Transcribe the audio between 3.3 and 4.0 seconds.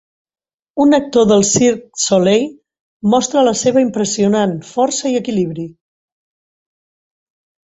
la seva